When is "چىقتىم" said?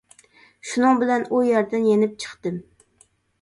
2.25-2.59